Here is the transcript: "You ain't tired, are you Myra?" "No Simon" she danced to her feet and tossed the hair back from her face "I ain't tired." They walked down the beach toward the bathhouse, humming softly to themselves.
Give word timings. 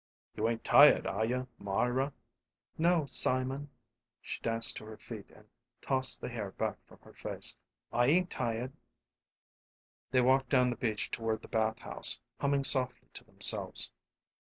"You 0.35 0.49
ain't 0.49 0.63
tired, 0.63 1.05
are 1.05 1.23
you 1.25 1.47
Myra?" 1.59 2.11
"No 2.75 3.05
Simon" 3.11 3.69
she 4.19 4.41
danced 4.41 4.75
to 4.77 4.85
her 4.85 4.97
feet 4.97 5.29
and 5.29 5.45
tossed 5.79 6.19
the 6.21 6.27
hair 6.29 6.53
back 6.53 6.77
from 6.87 6.97
her 7.03 7.13
face 7.13 7.55
"I 7.93 8.07
ain't 8.07 8.31
tired." 8.31 8.73
They 10.09 10.21
walked 10.23 10.49
down 10.49 10.71
the 10.71 10.75
beach 10.75 11.11
toward 11.11 11.43
the 11.43 11.49
bathhouse, 11.49 12.19
humming 12.39 12.63
softly 12.63 13.09
to 13.13 13.23
themselves. 13.25 13.91